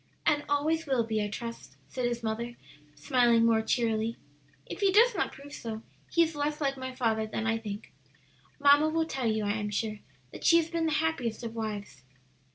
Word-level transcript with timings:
"And 0.25 0.43
always 0.49 0.87
will 0.87 1.03
be, 1.03 1.21
I 1.23 1.27
trust," 1.27 1.77
said 1.87 2.07
his 2.07 2.23
mother, 2.23 2.57
smiling 2.95 3.45
more 3.45 3.61
cheerily. 3.61 4.17
"If 4.65 4.79
he 4.79 4.91
does 4.91 5.13
not 5.13 5.31
prove 5.31 5.53
so, 5.53 5.83
he 6.11 6.23
is 6.23 6.35
less 6.35 6.59
like 6.59 6.75
my 6.75 6.91
father 6.95 7.27
than 7.27 7.45
I 7.45 7.59
think. 7.59 7.93
Mamma 8.59 8.89
will 8.89 9.05
tell 9.05 9.27
you, 9.31 9.45
I 9.45 9.51
am 9.51 9.69
sure, 9.69 9.99
that 10.31 10.43
she 10.43 10.57
has 10.57 10.71
been 10.71 10.87
the 10.87 10.93
happiest 11.03 11.43
of 11.43 11.53
wives." 11.53 12.01